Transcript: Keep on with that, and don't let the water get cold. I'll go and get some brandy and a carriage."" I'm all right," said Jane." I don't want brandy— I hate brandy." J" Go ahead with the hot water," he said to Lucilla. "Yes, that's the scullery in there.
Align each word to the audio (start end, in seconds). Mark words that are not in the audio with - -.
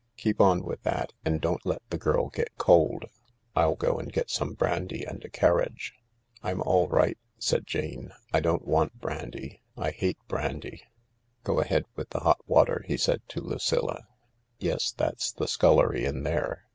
Keep 0.17 0.41
on 0.41 0.63
with 0.63 0.81
that, 0.81 1.13
and 1.23 1.39
don't 1.39 1.63
let 1.63 1.83
the 1.91 2.01
water 2.03 2.27
get 2.35 2.57
cold. 2.57 3.05
I'll 3.55 3.75
go 3.75 3.99
and 3.99 4.11
get 4.11 4.31
some 4.31 4.53
brandy 4.55 5.03
and 5.03 5.23
a 5.23 5.29
carriage."" 5.29 5.93
I'm 6.41 6.59
all 6.63 6.87
right," 6.87 7.19
said 7.37 7.67
Jane." 7.67 8.11
I 8.33 8.39
don't 8.39 8.65
want 8.65 8.99
brandy— 8.99 9.61
I 9.77 9.91
hate 9.91 10.17
brandy." 10.27 10.77
J" 10.77 10.83
Go 11.43 11.59
ahead 11.59 11.85
with 11.95 12.09
the 12.09 12.21
hot 12.21 12.41
water," 12.49 12.83
he 12.87 12.97
said 12.97 13.21
to 13.27 13.41
Lucilla. 13.41 14.07
"Yes, 14.57 14.91
that's 14.91 15.31
the 15.31 15.47
scullery 15.47 16.05
in 16.05 16.23
there. 16.23 16.63